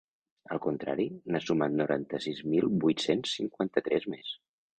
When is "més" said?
4.17-4.35